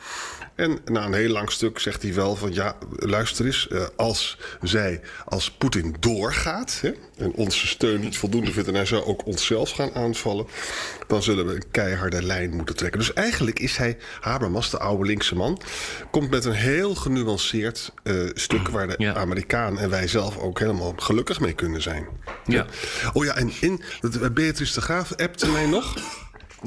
En 0.58 0.80
na 0.86 1.06
een 1.06 1.14
heel 1.14 1.30
lang 1.30 1.52
stuk 1.52 1.80
zegt 1.80 2.02
hij 2.02 2.14
wel 2.14 2.36
van 2.36 2.54
ja, 2.54 2.78
luister 2.96 3.46
eens, 3.46 3.68
uh, 3.72 3.86
als 3.96 4.38
zij, 4.62 5.02
als 5.26 5.52
Poetin 5.52 5.96
doorgaat 6.00 6.80
hè, 6.82 6.92
en 7.18 7.34
onze 7.34 7.68
steun 7.68 8.00
niet 8.00 8.18
voldoende 8.18 8.52
vindt 8.52 8.68
en 8.68 8.76
hij 8.76 8.86
zou 8.86 9.04
ook 9.04 9.26
onszelf 9.26 9.72
gaan 9.72 9.94
aanvallen, 9.94 10.48
dan 11.08 11.24
zullen 11.24 11.46
we 11.48 11.56
een 11.56 11.72
keiharde 11.72 12.24
lijn 12.24 12.56
moeten 12.56 12.76
trekken. 12.76 13.00
Dus 13.00 13.14
eigenlijk 13.14 13.60
is 13.60 13.78
hij, 13.78 13.98
Habermas, 14.20 14.70
de 14.70 14.80
oude 14.80 15.06
linkse 15.06 15.36
man, 15.36 15.62
komt 16.12 16.30
met 16.30 16.46
een 16.46 16.52
heel 16.52 16.96
genuanceerd 16.96 17.94
uh, 18.04 18.30
stuk 18.34 18.68
waar 18.68 18.88
de 18.88 18.96
ja. 18.98 19.14
Amerikaan 19.14 19.80
en 19.80 19.90
wij 19.90 20.08
zelf 20.08 20.38
ook 20.38 20.60
helemaal 20.60 20.94
gelukkig 20.98 21.40
mee 21.40 21.54
kunnen 21.54 21.82
zijn. 21.82 22.08
Ja. 22.46 22.66
Oh 23.14 23.26
ja, 23.26 23.36
en 23.36 23.52
in, 23.62 23.82
Beatrice 24.34 24.74
de 24.74 24.82
Graaf 24.82 25.16
appte 25.16 25.48
mij 25.48 25.66
nog. 25.66 25.96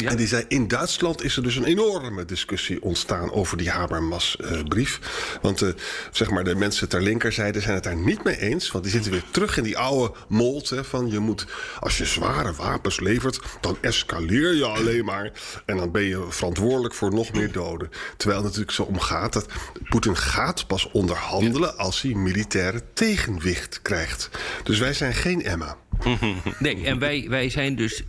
En 0.05 0.17
die 0.17 0.27
zei, 0.27 0.45
in 0.49 0.69
Duitsland 0.69 1.23
is 1.23 1.37
er 1.37 1.43
dus 1.43 1.57
een 1.57 1.65
enorme 1.65 2.25
discussie 2.25 2.83
ontstaan 2.83 3.33
over 3.33 3.57
die 3.57 3.71
Habermas-brief. 3.71 5.01
Want 5.43 5.63
uh, 5.63 5.69
zeg 6.11 6.31
maar, 6.31 6.45
de 6.45 6.55
mensen 6.55 6.89
ter 6.89 7.03
linkerzijde 7.03 7.61
zijn 7.61 7.75
het 7.75 7.85
daar 7.85 7.97
niet 7.97 8.25
mee 8.25 8.39
eens. 8.39 8.71
Want 8.71 8.85
die 8.85 8.93
zitten 8.93 9.13
weer 9.13 9.25
terug 9.31 9.57
in 9.57 9.63
die 9.63 9.79
oude 9.79 10.15
mold 10.29 10.71
hè, 10.71 10.85
van 10.85 11.11
je 11.11 11.19
moet, 11.19 11.47
als 11.81 11.99
je 11.99 12.05
zware 12.05 12.53
wapens 12.53 13.01
levert, 13.01 13.41
dan 13.61 13.77
escaleer 13.81 14.55
je 14.55 14.65
alleen 14.65 15.05
maar. 15.05 15.33
En 15.65 15.77
dan 15.77 15.91
ben 15.91 16.03
je 16.03 16.27
verantwoordelijk 16.29 16.95
voor 16.95 17.15
nog 17.15 17.33
meer 17.33 17.53
doden. 17.53 17.91
Terwijl 18.17 18.41
het 18.41 18.49
natuurlijk 18.49 18.77
zo 18.77 18.83
omgaat 18.83 19.33
dat 19.33 19.47
Poetin 19.89 20.17
gaat 20.17 20.67
pas 20.67 20.91
onderhandelen 20.93 21.79
als 21.79 22.03
hij 22.03 22.15
militaire 22.15 22.83
tegenwicht 22.93 23.83
krijgt. 23.83 24.31
Dus 24.63 24.79
wij 24.79 24.93
zijn 24.93 25.15
geen 25.15 25.45
Emma. 25.45 25.77
Nee, 26.59 26.87
en 26.87 26.99
wij, 26.99 27.27
wij 27.29 27.51
zijn 27.51 27.77
dus, 27.77 28.03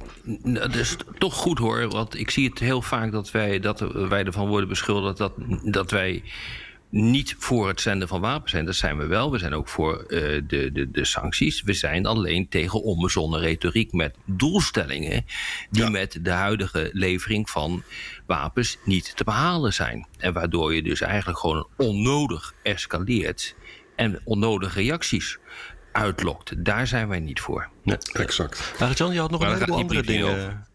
dat 0.44 0.76
is 0.76 0.96
toch 1.18 1.34
goed 1.34 1.58
hoor, 1.58 1.90
want 1.90 2.20
ik 2.20 2.30
zie 2.30 2.50
het 2.50 2.60
heel 2.60 2.82
vaak 2.82 3.12
dat 3.12 3.32
wij, 3.32 3.60
dat 3.60 3.80
wij 3.94 4.24
ervan 4.24 4.48
worden 4.48 4.70
beschuldigd 4.70 5.18
dat, 5.18 5.34
dat 5.64 5.92
wij 5.92 6.24
niet 6.92 7.36
voor 7.38 7.68
het 7.68 7.82
zenden 7.82 8.08
van 8.08 8.22
wapens 8.22 8.52
zijn. 8.52 8.66
Dat 8.66 8.76
zijn 8.76 8.98
we 8.98 9.06
wel. 9.06 9.32
We 9.32 9.38
zijn 9.38 9.54
ook 9.54 9.68
voor 9.68 10.06
uh, 10.08 10.42
de, 10.48 10.72
de, 10.72 10.92
de 10.92 11.06
sancties. 11.06 11.62
We 11.62 11.74
zijn 11.74 12.06
alleen 12.06 12.50
tegen 12.50 12.84
onbezonnen 12.84 13.40
retoriek 13.40 13.92
met 13.92 14.16
doelstellingen 14.26 15.26
die 15.70 15.84
ja. 15.84 15.90
met 15.90 16.20
de 16.22 16.30
huidige 16.30 16.90
levering 16.94 17.50
van 17.50 17.84
wapens 18.26 18.78
niet 18.86 19.16
te 19.16 19.24
behalen 19.24 19.74
zijn. 19.74 20.08
En 20.18 20.34
waardoor 20.34 20.76
je 20.76 20.82
dus 20.82 21.02
eigenlijk 21.02 21.40
gewoon 21.40 21.68
onnodig 21.78 22.54
escaleert 22.64 23.56
en 23.96 24.22
onnodige 24.24 24.80
reacties 24.80 25.38
uitlokt. 25.92 26.66
Daar 26.66 26.88
zijn 26.88 27.08
wij 27.08 27.20
niet 27.20 27.40
voor. 27.40 27.70
Ja, 27.84 27.98
exact. 28.14 28.74
Maar 28.80 28.92
Jan, 28.92 29.13
je 29.13 29.20
had 29.20 29.32
nog 29.32 29.39
maar 29.39 29.50
een 29.50 29.56
heleboel 29.56 29.77
andere 29.77 30.04
dingen. 30.04 30.65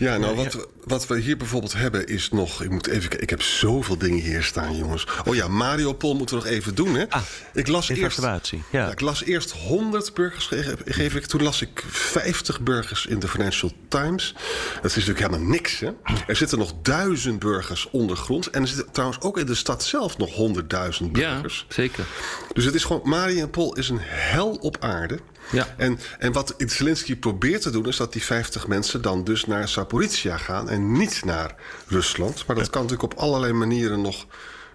Ja, 0.00 0.16
nou, 0.16 0.36
wat, 0.36 0.66
wat 0.84 1.06
we 1.06 1.18
hier 1.18 1.36
bijvoorbeeld 1.36 1.72
hebben 1.72 2.06
is 2.06 2.30
nog... 2.30 2.62
Ik 2.62 2.70
moet 2.70 2.86
even 2.86 3.08
kijken, 3.08 3.22
ik 3.22 3.30
heb 3.30 3.42
zoveel 3.42 3.98
dingen 3.98 4.22
hier 4.22 4.42
staan, 4.42 4.76
jongens. 4.76 5.06
Oh 5.24 5.34
ja, 5.34 5.48
Mariupol 5.48 6.14
moeten 6.14 6.38
we 6.38 6.42
nog 6.44 6.52
even 6.52 6.74
doen, 6.74 6.94
hè? 6.94 7.08
Ah, 7.08 7.22
ik 7.52 7.66
las 7.66 7.88
eerst, 7.88 8.20
ja. 8.20 8.40
ja. 8.70 8.90
Ik 8.90 9.00
las 9.00 9.24
eerst 9.24 9.50
100 9.50 10.14
burgers, 10.14 10.50
geef 10.84 11.14
ik. 11.14 11.26
Toen 11.26 11.42
las 11.42 11.62
ik 11.62 11.84
50 11.88 12.60
burgers 12.60 13.06
in 13.06 13.18
de 13.18 13.28
Financial 13.28 13.72
Times. 13.88 14.34
Dat 14.74 14.84
is 14.84 14.94
natuurlijk 14.94 15.26
helemaal 15.26 15.48
niks, 15.48 15.80
hè? 15.80 15.90
Er 16.26 16.36
zitten 16.36 16.58
nog 16.58 16.72
duizend 16.82 17.38
burgers 17.38 17.88
ondergrond. 17.90 18.46
En 18.46 18.62
er 18.62 18.68
zitten 18.68 18.92
trouwens 18.92 19.20
ook 19.20 19.38
in 19.38 19.46
de 19.46 19.54
stad 19.54 19.84
zelf 19.84 20.18
nog 20.18 20.30
100.000 20.30 21.10
burgers. 21.10 21.66
Ja, 21.68 21.74
zeker. 21.74 22.04
Dus 22.52 22.64
het 22.64 22.74
is 22.74 22.84
gewoon... 22.84 23.00
Mariupol 23.04 23.76
is 23.76 23.88
een 23.88 24.00
hel 24.00 24.50
op 24.50 24.76
aarde. 24.80 25.18
Ja. 25.52 25.74
En, 25.76 25.98
en 26.18 26.32
wat 26.32 26.54
Zelensky 26.58 27.16
probeert 27.16 27.62
te 27.62 27.70
doen, 27.70 27.86
is 27.86 27.96
dat 27.96 28.12
die 28.12 28.22
50 28.22 28.66
mensen 28.66 29.02
dan 29.02 29.24
dus 29.24 29.46
naar 29.46 29.68
Zaporizhia 29.90 30.36
gaan 30.36 30.68
en 30.68 30.92
niet 30.92 31.24
naar 31.24 31.54
Rusland. 31.88 32.46
Maar 32.46 32.56
dat 32.56 32.70
kan 32.70 32.82
natuurlijk 32.82 33.12
op 33.12 33.18
allerlei 33.18 33.52
manieren 33.52 34.00
nog 34.00 34.26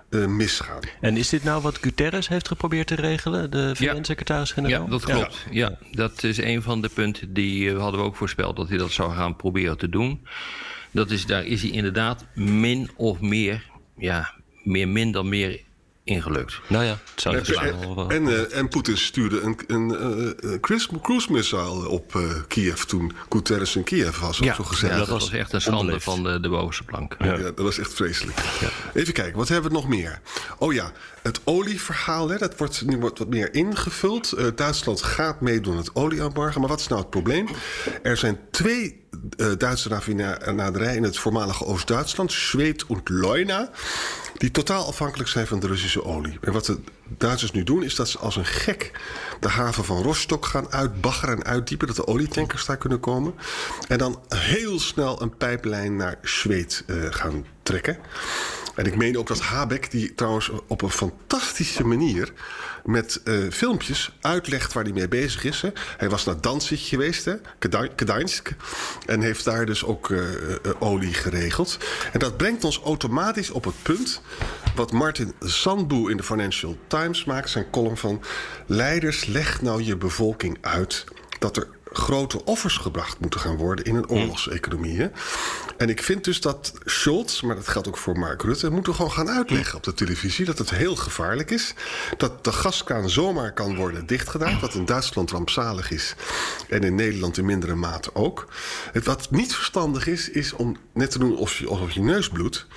uh, 0.10 0.26
misgaan. 0.26 0.80
En 1.02 1.18
is 1.18 1.30
dit 1.30 1.44
nou 1.44 1.62
wat 1.62 1.78
Guterres 1.82 2.28
heeft 2.28 2.48
geprobeerd 2.48 2.88
te 2.88 2.96
regelen, 2.96 3.52
de 3.52 3.76
VN-secretaris-generaal? 3.76 4.84
Ja, 4.84 4.90
dat 4.90 5.04
klopt. 5.04 5.46
Ja. 5.52 5.70
ja. 5.70 5.78
dat 5.92 6.24
is 6.24 6.38
een 6.38 6.62
van 6.62 6.82
de 6.82 6.90
punten 6.90 7.34
die 7.34 7.64
uh, 7.64 7.80
hadden 7.80 8.00
we 8.00 8.06
ook 8.06 8.16
voorspeld 8.16 8.56
dat 8.56 8.70
hij 8.70 8.78
dat 8.78 8.92
zou 8.92 9.14
gaan 9.14 9.36
proberen 9.36 9.78
te 9.78 9.90
doen. 9.90 10.28
Dat 10.92 11.12
is, 11.12 11.26
daar 11.26 11.46
is 11.46 11.62
hij 11.62 11.72
inderdaad 11.72 12.26
min 12.34 12.90
of 12.96 13.20
meer, 13.20 13.70
ja, 13.98 14.34
meer 14.64 14.88
min 14.88 15.12
dan 15.12 15.30
meer 15.30 15.62
ingelukt. 16.06 16.60
Nou 16.68 16.84
ja, 16.84 16.98
het 17.12 17.22
zou 17.22 17.36
en, 17.36 17.46
en, 17.46 18.10
en, 18.10 18.24
uh, 18.24 18.58
en 18.58 18.68
Poetin 18.68 18.98
stuurde 18.98 19.42
een, 19.42 19.60
een 19.68 19.90
uh, 20.44 20.60
cruise, 20.60 20.90
cruise 21.02 21.32
missile 21.32 21.90
op 21.90 22.14
uh, 22.14 22.32
Kiev 22.48 22.82
toen 22.82 23.14
Guterres 23.30 23.76
in 23.76 23.84
Kiev 23.84 24.20
was. 24.20 24.38
Ja, 24.38 24.54
zo 24.54 24.64
gezegd. 24.64 24.94
Ja, 24.94 25.00
dat 25.00 25.08
was 25.08 25.32
echt 25.32 25.54
een 25.54 25.62
schande 25.62 26.00
van 26.00 26.24
de, 26.24 26.40
de 26.40 26.50
bovenste 26.50 26.84
plank. 26.84 27.16
Ja. 27.20 27.26
ja. 27.26 27.38
dat 27.38 27.58
was 27.58 27.78
echt 27.78 27.94
vreselijk. 27.94 28.38
Ja. 28.60 28.70
Even 28.94 29.14
kijken, 29.14 29.38
wat 29.38 29.48
hebben 29.48 29.72
we 29.72 29.78
nog 29.78 29.88
meer? 29.88 30.20
Oh 30.58 30.74
ja, 30.74 30.92
het 31.22 31.42
olieverhaal, 31.44 32.30
hè, 32.30 32.38
dat 32.38 32.58
wordt 32.58 32.86
nu 32.86 32.98
wordt 32.98 33.20
wat 33.20 33.28
meer 33.30 33.54
ingevuld. 33.54 34.58
Duitsland 34.58 35.02
gaat 35.02 35.42
meedoen 35.42 35.74
aan 35.74 35.80
het 35.80 35.96
olieembargo. 35.96 36.60
Maar 36.60 36.70
wat 36.70 36.80
is 36.80 36.88
nou 36.88 37.02
het 37.02 37.10
probleem? 37.10 37.48
Er 38.04 38.18
zijn 38.18 38.40
twee 38.52 39.05
Duitse 39.58 39.90
raffinaderij 39.90 40.96
in 40.96 41.04
het 41.04 41.18
voormalige 41.18 41.66
Oost-Duitsland, 41.66 42.32
Zweed 42.32 42.86
en 42.88 43.02
Leuna, 43.04 43.70
die 44.38 44.52
totaal 44.52 44.88
afhankelijk 44.88 45.30
zijn 45.30 45.48
van 45.48 45.60
de 45.60 45.68
Russische 45.68 46.04
olie. 46.04 46.38
En 46.42 46.52
wat 46.52 46.66
de 46.66 46.78
Duitsers 47.08 47.52
nu 47.52 47.64
doen, 47.64 47.84
is 47.84 47.96
dat 47.96 48.10
ze 48.10 48.20
als 48.20 48.36
een 48.36 48.46
gek 48.46 48.92
de 49.40 49.48
haven 49.48 49.86
van 49.86 50.02
Rostock 50.02 50.46
gaan 50.46 50.72
uitbaggeren 50.72 51.36
en 51.36 51.44
uitdiepen, 51.44 51.88
dat 51.88 51.96
de 51.96 52.08
olietankers 52.08 52.66
daar 52.66 52.78
kunnen 52.78 53.00
komen. 53.00 53.34
En 53.88 53.98
dan 53.98 54.22
heel 54.28 54.80
snel 54.80 55.22
een 55.22 55.38
pijplijn 55.38 55.96
naar 55.96 56.18
Zweed 56.22 56.84
uh, 56.88 57.06
gaan 57.10 57.46
trekken. 57.64 57.98
En 58.75 58.86
ik 58.86 58.96
meen 58.96 59.17
ook 59.17 59.27
dat 59.27 59.39
Habeck, 59.39 59.91
die 59.91 60.13
trouwens 60.15 60.51
op 60.67 60.82
een 60.82 60.89
fantastische 60.89 61.84
manier 61.84 62.34
met 62.84 63.22
uh, 63.24 63.51
filmpjes 63.51 64.17
uitlegt 64.22 64.74
waar 64.74 64.84
hij 64.84 64.94
mee 64.94 65.08
bezig 65.08 65.44
is. 65.44 65.62
Hè. 65.62 65.70
Hij 65.98 66.10
was 66.10 66.25
naar 66.25 66.41
Danzig 66.41 66.88
geweest, 66.88 67.25
hè, 67.25 67.36
Gdańsk, 67.96 68.51
en 69.05 69.22
heeft 69.22 69.46
daar 69.46 69.65
dus 69.65 69.84
ook 69.84 70.10
uh, 70.10 70.20
uh, 70.20 70.55
olie 70.79 71.13
geregeld. 71.13 71.77
En 72.12 72.20
dat 72.20 72.38
brengt 72.38 72.63
ons 72.63 72.82
automatisch 72.82 73.51
op 73.51 73.63
het 73.63 73.75
punt 73.82 74.22
wat 74.75 74.91
Martin 74.91 75.34
Sandboe 75.39 76.12
in 76.12 76.17
de 76.17 76.24
Financial 76.24 76.77
Times 76.88 77.25
maakt, 77.25 77.50
zijn 77.50 77.70
column 77.70 77.98
van 77.98 78.22
leiders, 78.65 79.25
leg 79.25 79.62
nou 79.62 79.84
je 79.84 79.96
bevolking 79.96 80.58
uit 80.62 81.03
dat 81.39 81.58
er 81.58 81.67
grote 81.98 82.46
offers 82.46 82.78
gebracht 82.78 83.20
moeten 83.20 83.40
gaan 83.40 83.56
worden 83.56 83.86
in 83.86 83.96
een 83.96 84.10
oorlogseconomie. 84.10 84.98
Hè? 84.98 85.08
En 85.78 85.90
ik 85.90 86.04
vind 86.04 86.24
dus 86.24 86.42
dat 86.42 86.74
Scholz, 86.86 87.42
maar 87.42 87.56
dat 87.56 87.68
geldt 87.68 87.88
ook 87.88 87.98
voor 87.98 88.20
Mark 88.20 88.42
Rutte, 88.42 88.70
moeten 88.70 88.96
gewoon 88.96 89.12
gaan 89.12 89.30
uitleggen 89.30 89.78
op 89.78 89.84
de 89.84 89.94
televisie 89.94 90.46
dat 90.46 90.58
het 90.58 90.70
heel 90.70 90.96
gevaarlijk 90.96 91.52
is. 91.52 91.74
Dat 92.18 92.44
de 92.44 92.52
gaskraan 92.52 93.10
zomaar 93.10 93.54
kan 93.54 93.75
worden 93.75 94.06
dichtgedaan, 94.06 94.60
wat 94.60 94.74
in 94.74 94.86
Duitsland 94.86 95.32
rampzalig 95.32 95.92
is 95.92 96.16
en 96.70 96.84
in 96.84 96.96
Nederland 96.96 97.38
in 97.38 97.46
mindere 97.46 97.75
mate 97.75 98.10
ook. 98.14 98.48
Het 98.92 99.06
wat 99.06 99.32
niet 99.32 99.56
verstandig 99.56 100.08
is, 100.08 100.30
is 100.30 100.54
om 100.54 100.78
net 100.94 101.12
te 101.12 101.20
doen 101.20 101.32
alsof 101.32 101.58
je, 101.58 101.68
alsof 101.68 101.92
je 101.92 102.02
neus 102.02 102.30
bloedt. 102.30 102.68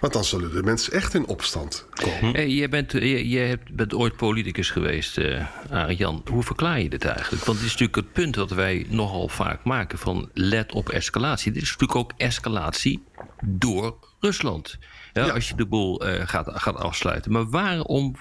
Want 0.00 0.12
dan 0.12 0.24
zullen 0.24 0.52
de 0.52 0.62
mensen 0.62 0.92
echt 0.92 1.14
in 1.14 1.26
opstand 1.26 1.86
komen. 1.94 2.34
Hey, 2.34 2.48
jij, 2.48 2.68
bent, 2.68 2.92
jij 2.92 3.58
bent 3.72 3.94
ooit 3.94 4.16
politicus 4.16 4.70
geweest, 4.70 5.18
uh, 5.18 5.46
Arjan. 5.70 6.22
Hoe 6.30 6.42
verklaar 6.42 6.80
je 6.80 6.88
dit 6.88 7.04
eigenlijk? 7.04 7.44
Want 7.44 7.58
dit 7.58 7.66
is 7.66 7.72
natuurlijk 7.72 7.98
het 7.98 8.12
punt 8.12 8.34
dat 8.34 8.50
wij 8.50 8.86
nogal 8.88 9.28
vaak 9.28 9.64
maken 9.64 9.98
van 9.98 10.30
let 10.32 10.72
op 10.72 10.88
escalatie. 10.88 11.52
Dit 11.52 11.62
is 11.62 11.70
natuurlijk 11.70 11.98
ook 11.98 12.12
escalatie 12.16 13.04
door 13.44 13.96
Rusland. 14.20 14.78
Ja, 15.12 15.26
ja. 15.26 15.32
Als 15.32 15.48
je 15.48 15.54
de 15.54 15.66
boel 15.66 16.08
uh, 16.08 16.22
gaat, 16.28 16.50
gaat 16.52 16.76
afsluiten. 16.76 17.32
Maar 17.32 17.50
waarom 17.50 18.16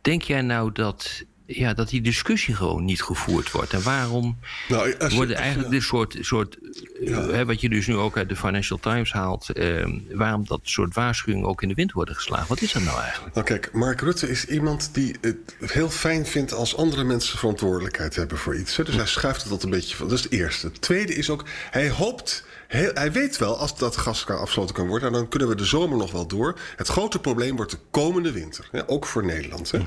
denk 0.00 0.22
jij 0.22 0.42
nou 0.42 0.72
dat 0.72 1.24
ja, 1.54 1.74
dat 1.74 1.88
die 1.88 2.00
discussie 2.00 2.54
gewoon 2.54 2.84
niet 2.84 3.02
gevoerd 3.02 3.50
wordt. 3.50 3.72
En 3.72 3.82
waarom 3.82 4.38
nou, 4.68 4.94
als 4.98 5.10
je, 5.10 5.16
worden 5.16 5.36
eigenlijk 5.36 5.70
dit 5.70 5.82
soort, 5.82 6.16
soort 6.20 6.56
ja. 7.00 7.26
hè, 7.26 7.46
wat 7.46 7.60
je 7.60 7.68
dus 7.68 7.86
nu 7.86 7.96
ook 7.96 8.16
uit 8.16 8.28
de 8.28 8.36
Financial 8.36 8.78
Times 8.78 9.12
haalt, 9.12 9.50
eh, 9.50 9.86
waarom 10.10 10.44
dat 10.46 10.60
soort 10.62 10.94
waarschuwingen 10.94 11.46
ook 11.48 11.62
in 11.62 11.68
de 11.68 11.74
wind 11.74 11.92
worden 11.92 12.14
geslagen? 12.14 12.48
Wat 12.48 12.60
is 12.60 12.72
dat 12.72 12.82
nou 12.82 13.00
eigenlijk? 13.00 13.34
Nou 13.34 13.46
kijk, 13.46 13.72
Mark 13.72 14.00
Rutte 14.00 14.28
is 14.28 14.46
iemand 14.46 14.90
die 14.92 15.16
het 15.20 15.36
heel 15.58 15.90
fijn 15.90 16.26
vindt 16.26 16.52
als 16.52 16.76
andere 16.76 17.04
mensen 17.04 17.38
verantwoordelijkheid 17.38 18.14
hebben 18.14 18.38
voor 18.38 18.56
iets. 18.56 18.76
Dus 18.76 18.94
hij 18.94 19.06
schuift 19.06 19.40
het 19.40 19.50
dat 19.50 19.62
een 19.62 19.70
beetje 19.70 19.96
van. 19.96 20.08
Dat 20.08 20.18
is 20.18 20.24
het 20.24 20.32
eerste. 20.32 20.66
Het 20.66 20.80
tweede 20.80 21.14
is 21.14 21.30
ook, 21.30 21.44
hij 21.70 21.90
hoopt 21.90 22.44
Heel, 22.72 22.90
hij 22.94 23.12
weet 23.12 23.38
wel, 23.38 23.58
als 23.58 23.76
dat 23.76 23.96
gas 23.96 24.26
afgesloten 24.26 24.74
kan 24.74 24.86
worden, 24.86 25.12
dan 25.12 25.28
kunnen 25.28 25.48
we 25.48 25.54
de 25.54 25.64
zomer 25.64 25.98
nog 25.98 26.12
wel 26.12 26.26
door. 26.26 26.58
Het 26.76 26.88
grote 26.88 27.20
probleem 27.20 27.56
wordt 27.56 27.70
de 27.70 27.78
komende 27.90 28.32
winter. 28.32 28.68
Hè, 28.70 28.88
ook 28.88 29.06
voor 29.06 29.24
Nederland. 29.24 29.70
Hè. 29.70 29.78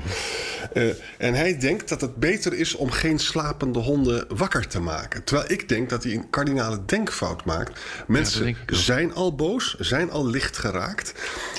Uh, 0.74 0.94
en 1.18 1.34
hij 1.34 1.58
denkt 1.58 1.88
dat 1.88 2.00
het 2.00 2.16
beter 2.16 2.54
is 2.54 2.74
om 2.74 2.90
geen 2.90 3.18
slapende 3.18 3.78
honden 3.78 4.26
wakker 4.36 4.68
te 4.68 4.80
maken. 4.80 5.24
Terwijl 5.24 5.50
ik 5.50 5.68
denk 5.68 5.90
dat 5.90 6.02
hij 6.04 6.12
een 6.12 6.30
kardinale 6.30 6.84
denkfout 6.84 7.44
maakt. 7.44 7.80
Mensen 8.06 8.46
ja, 8.46 8.54
zijn 8.66 9.14
al 9.14 9.34
boos, 9.34 9.74
zijn 9.78 10.10
al 10.10 10.26
licht 10.26 10.56
geraakt. 10.56 11.14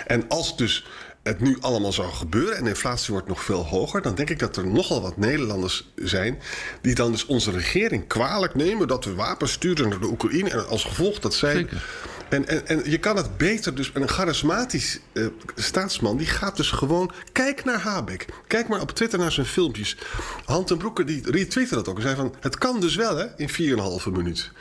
En 0.05 0.27
als 0.27 0.57
dus 0.57 0.86
het 1.27 1.39
nu 1.39 1.57
allemaal 1.60 1.93
zou 1.93 2.12
gebeuren 2.12 2.57
en 2.57 2.63
de 2.63 2.69
inflatie 2.69 3.13
wordt 3.13 3.27
nog 3.27 3.43
veel 3.43 3.65
hoger, 3.65 4.01
dan 4.01 4.15
denk 4.15 4.29
ik 4.29 4.39
dat 4.39 4.57
er 4.57 4.67
nogal 4.67 5.01
wat 5.01 5.17
Nederlanders 5.17 5.89
zijn 5.96 6.39
die 6.81 6.96
dan 6.96 7.12
dus 7.12 7.25
onze 7.25 7.51
regering 7.51 8.07
kwalijk 8.07 8.55
nemen 8.55 8.88
dat 8.88 9.05
we 9.05 9.13
wapens 9.13 9.51
sturen 9.51 9.89
naar 9.89 10.00
de 10.00 10.07
Oekraïne 10.07 10.50
en 10.50 10.67
als 10.67 10.84
gevolg 10.84 11.19
dat 11.19 11.34
zij. 11.34 11.53
Zeker 11.53 11.86
en, 12.29 12.48
en, 12.48 12.67
en 12.67 12.91
je 12.91 12.98
kan 12.98 13.15
het 13.15 13.38
beter 13.38 13.75
dus... 13.75 13.91
een 13.93 14.07
charismatisch 14.07 15.00
uh, 15.13 15.27
staatsman, 15.55 16.17
die 16.17 16.27
gaat 16.27 16.57
dus 16.57 16.72
gewoon... 16.72 17.12
Kijk 17.31 17.65
naar 17.65 17.79
Habeck. 17.79 18.25
Kijk 18.48 18.67
maar 18.67 18.81
op 18.81 18.91
Twitter 18.91 19.19
naar 19.19 19.31
zijn 19.31 19.46
filmpjes. 19.46 19.98
Hand 20.46 20.72
en 20.72 20.77
Broeke, 20.77 21.03
die 21.03 21.31
retweette 21.31 21.75
dat 21.75 21.88
ook. 21.88 21.96
Hij 21.96 22.03
zei 22.03 22.15
van, 22.15 22.36
het 22.39 22.57
kan 22.57 22.79
dus 22.79 22.96
wel, 22.96 23.17
hè, 23.17 23.25
in 23.38 23.50
4,5 23.50 24.12
minuut. 24.12 24.51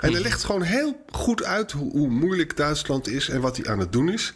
En 0.00 0.12
hij 0.12 0.20
legt 0.20 0.44
gewoon 0.44 0.62
heel 0.62 1.04
goed 1.10 1.44
uit 1.44 1.72
hoe, 1.72 1.90
hoe, 1.90 2.08
moeilijk 2.08 2.56
Duitsland 2.56 3.08
is... 3.08 3.28
en 3.28 3.40
wat 3.40 3.56
hij 3.56 3.66
aan 3.66 3.78
het 3.78 3.92
doen 3.92 4.08
is. 4.08 4.32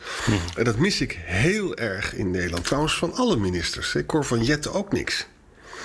En 0.57 0.65
dat 0.65 0.77
mis 0.77 1.01
ik 1.01 1.19
heel 1.25 1.77
erg 1.77 2.15
in 2.15 2.31
Nederland. 2.31 2.65
Trouwens, 2.65 2.99
van 2.99 3.15
alle 3.15 3.37
ministers. 3.37 3.95
Ik 3.95 4.11
hoor 4.11 4.25
van 4.25 4.45
Jette 4.45 4.73
ook 4.73 4.93
niks. 4.93 5.27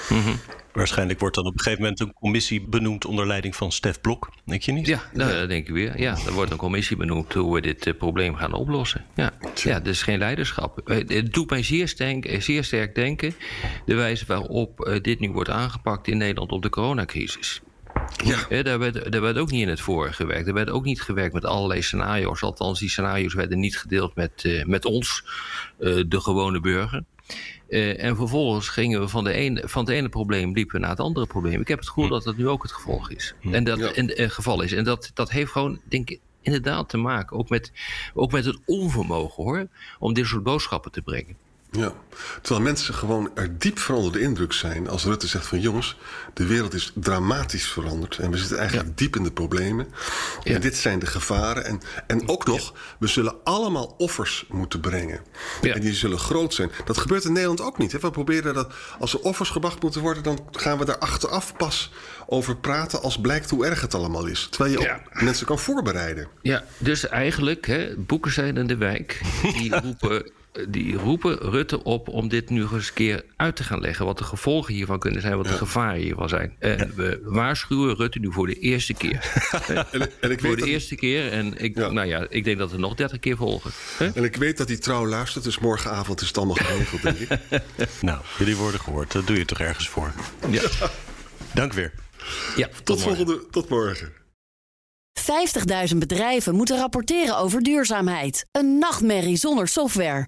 Mm 0.09 0.39
Waarschijnlijk 0.73 1.19
wordt 1.19 1.35
dan 1.35 1.45
op 1.45 1.53
een 1.53 1.59
gegeven 1.59 1.81
moment 1.81 1.99
een 1.99 2.13
commissie 2.13 2.67
benoemd 2.67 3.05
onder 3.05 3.27
leiding 3.27 3.55
van 3.55 3.71
Stef 3.71 4.01
Blok, 4.01 4.29
denk 4.45 4.61
je 4.61 4.71
niet? 4.71 4.87
Ja, 4.87 5.01
dat 5.13 5.49
denk 5.49 5.67
ik 5.67 5.73
weer. 5.73 5.99
Ja, 5.99 6.17
er 6.25 6.33
wordt 6.33 6.51
een 6.51 6.57
commissie 6.57 6.97
benoemd 6.97 7.33
hoe 7.33 7.53
we 7.53 7.61
dit 7.61 7.85
uh, 7.85 7.93
probleem 7.97 8.35
gaan 8.35 8.53
oplossen. 8.53 9.05
Ja, 9.15 9.31
ja 9.55 9.79
dat 9.79 9.87
is 9.87 10.01
geen 10.01 10.17
leiderschap. 10.17 10.89
Eh, 10.89 10.97
het 11.07 11.33
doet 11.33 11.49
mij 11.49 11.63
zeer, 11.63 11.87
sterk, 11.87 12.25
eh, 12.25 12.41
zeer 12.41 12.63
sterk 12.63 12.95
denken 12.95 13.33
de 13.85 13.95
wijze 13.95 14.25
waarop 14.25 14.87
uh, 14.87 15.01
dit 15.01 15.19
nu 15.19 15.31
wordt 15.31 15.49
aangepakt 15.49 16.07
in 16.07 16.17
Nederland 16.17 16.51
op 16.51 16.61
de 16.61 16.69
coronacrisis. 16.69 17.61
Ja. 18.23 18.63
daar, 18.63 18.79
werd, 18.79 19.11
daar 19.11 19.21
werd 19.21 19.37
ook 19.37 19.51
niet 19.51 19.61
in 19.61 19.69
het 19.69 19.81
voor 19.81 20.13
gewerkt. 20.13 20.47
Er 20.47 20.53
werd 20.53 20.69
ook 20.69 20.85
niet 20.85 21.01
gewerkt 21.01 21.33
met 21.33 21.45
allerlei 21.45 21.81
scenario's. 21.81 22.41
Althans, 22.41 22.79
die 22.79 22.89
scenario's 22.89 23.33
werden 23.33 23.59
niet 23.59 23.77
gedeeld 23.77 24.15
met, 24.15 24.43
uh, 24.43 24.65
met 24.65 24.85
ons, 24.85 25.23
uh, 25.79 26.03
de 26.07 26.19
gewone 26.19 26.59
burger. 26.59 27.03
Uh, 27.67 28.03
en 28.03 28.15
vervolgens 28.15 28.69
gingen 28.69 28.99
we 28.99 29.07
van, 29.07 29.23
de 29.23 29.31
ene, 29.31 29.69
van 29.69 29.85
het 29.85 29.93
ene 29.93 30.09
probleem 30.09 30.53
liepen 30.53 30.75
we 30.75 30.81
naar 30.81 30.89
het 30.89 30.99
andere 30.99 31.25
probleem. 31.25 31.61
Ik 31.61 31.67
heb 31.67 31.79
het 31.79 31.87
gevoel 31.87 32.05
hm. 32.05 32.11
dat 32.11 32.23
dat 32.23 32.37
nu 32.37 32.47
ook 32.47 32.63
het 32.63 32.71
gevolg 32.71 33.09
is. 33.09 33.35
Hm. 33.39 33.53
En 33.53 33.63
dat 33.63 33.79
ja. 33.79 33.91
en, 33.93 34.17
en, 34.17 34.31
geval 34.31 34.61
is. 34.61 34.71
En 34.71 34.83
dat, 34.83 35.11
dat 35.13 35.31
heeft 35.31 35.51
gewoon, 35.51 35.81
denk 35.89 36.09
ik, 36.09 36.19
inderdaad 36.41 36.89
te 36.89 36.97
maken. 36.97 37.37
Ook 37.37 37.49
met, 37.49 37.71
ook 38.13 38.31
met 38.31 38.45
het 38.45 38.59
onvermogen 38.65 39.43
hoor. 39.43 39.67
Om 39.99 40.13
dit 40.13 40.25
soort 40.25 40.43
boodschappen 40.43 40.91
te 40.91 41.01
brengen. 41.01 41.37
Ja, 41.77 41.93
terwijl 42.41 42.65
mensen 42.65 42.93
gewoon 42.93 43.31
er 43.35 43.57
diep 43.59 43.79
van 43.79 43.95
onder 43.95 44.11
de 44.11 44.19
indruk 44.21 44.53
zijn 44.53 44.89
als 44.89 45.03
Rutte 45.03 45.27
zegt 45.27 45.45
van 45.45 45.59
jongens, 45.59 45.97
de 46.33 46.45
wereld 46.45 46.73
is 46.73 46.91
dramatisch 46.95 47.67
veranderd 47.67 48.17
en 48.17 48.31
we 48.31 48.37
zitten 48.37 48.57
eigenlijk 48.57 48.87
ja. 48.87 48.93
diep 48.95 49.15
in 49.15 49.23
de 49.23 49.31
problemen. 49.31 49.87
Ja. 50.43 50.53
En 50.53 50.61
dit 50.61 50.75
zijn 50.75 50.99
de 50.99 51.05
gevaren. 51.05 51.65
En, 51.65 51.81
en 52.07 52.27
ook 52.27 52.45
nog, 52.45 52.73
we 52.99 53.07
zullen 53.07 53.35
allemaal 53.43 53.95
offers 53.97 54.45
moeten 54.49 54.79
brengen. 54.79 55.19
En 55.61 55.81
die 55.81 55.93
zullen 55.93 56.19
groot 56.19 56.53
zijn. 56.53 56.71
Dat 56.85 56.97
gebeurt 56.97 57.23
in 57.23 57.33
Nederland 57.33 57.61
ook 57.61 57.77
niet. 57.77 57.91
Hè? 57.91 57.99
We 57.99 58.11
proberen 58.11 58.53
dat 58.53 58.73
als 58.99 59.13
er 59.13 59.19
offers 59.19 59.49
gebracht 59.49 59.81
moeten 59.81 60.01
worden, 60.01 60.23
dan 60.23 60.39
gaan 60.51 60.77
we 60.77 60.85
daar 60.85 60.97
achteraf 60.97 61.55
pas 61.55 61.91
over 62.25 62.57
praten 62.57 63.01
als 63.01 63.19
blijkt 63.19 63.49
hoe 63.49 63.65
erg 63.65 63.81
het 63.81 63.93
allemaal 63.93 64.25
is. 64.25 64.47
Terwijl 64.51 64.71
je 64.71 64.79
ook 64.79 65.23
mensen 65.23 65.45
kan 65.45 65.59
voorbereiden. 65.59 66.27
Ja, 66.41 66.63
dus 66.77 67.07
eigenlijk, 67.07 67.67
hè, 67.67 67.95
boeken 67.97 68.31
zijn 68.31 68.57
in 68.57 68.67
de 68.67 68.77
wijk, 68.77 69.21
die 69.41 69.75
roepen 69.83 70.31
die 70.69 70.95
roepen 70.95 71.37
Rutte 71.37 71.83
op 71.83 72.07
om 72.07 72.27
dit 72.27 72.49
nu 72.49 72.61
eens 72.61 72.87
een 72.87 72.93
keer 72.93 73.25
uit 73.35 73.55
te 73.55 73.63
gaan 73.63 73.79
leggen. 73.79 74.05
Wat 74.05 74.17
de 74.17 74.23
gevolgen 74.23 74.73
hiervan 74.73 74.99
kunnen 74.99 75.21
zijn, 75.21 75.37
wat 75.37 75.47
de 75.47 75.53
gevaren 75.53 76.01
hiervan 76.01 76.29
zijn. 76.29 76.55
En 76.59 76.77
ja. 76.77 76.87
we 76.95 77.21
waarschuwen 77.23 77.95
Rutte 77.95 78.19
nu 78.19 78.31
voor 78.31 78.47
de 78.47 78.59
eerste 78.59 78.93
keer. 78.93 79.31
en, 79.91 80.09
en 80.21 80.31
ik 80.31 80.39
voor 80.39 80.55
de 80.55 80.65
eerste 80.65 80.95
keer. 80.95 81.31
En 81.31 81.57
ik, 81.57 81.77
ja. 81.77 81.91
Nou 81.91 82.07
ja, 82.07 82.25
ik 82.29 82.43
denk 82.43 82.57
dat 82.57 82.71
er 82.71 82.79
nog 82.79 82.95
dertig 82.95 83.19
keer 83.19 83.37
volgen. 83.37 83.71
En 84.13 84.23
ik 84.23 84.35
weet 84.35 84.57
dat 84.57 84.67
hij 84.67 84.77
trouw 84.77 85.07
luistert, 85.07 85.43
dus 85.43 85.59
morgenavond 85.59 86.21
is 86.21 86.27
het 86.27 86.37
allemaal 86.37 86.55
geregeld, 86.55 87.01
denk 87.01 87.17
ik. 87.17 87.39
nou, 88.01 88.21
jullie 88.37 88.55
worden 88.55 88.79
gehoord. 88.79 89.11
Dat 89.11 89.27
doe 89.27 89.37
je 89.37 89.45
toch 89.45 89.59
ergens 89.59 89.89
voor. 89.89 90.13
Ja. 90.49 90.61
Dank 91.53 91.73
weer. 91.73 91.93
Ja, 92.55 92.67
tot, 92.67 92.85
tot 92.85 93.01
volgende, 93.01 93.45
tot 93.51 93.69
morgen. 93.69 94.11
50.000 95.91 95.97
bedrijven 95.97 96.55
moeten 96.55 96.77
rapporteren 96.77 97.37
over 97.37 97.61
duurzaamheid. 97.61 98.45
Een 98.51 98.77
nachtmerrie 98.77 99.37
zonder 99.37 99.67
software. 99.67 100.27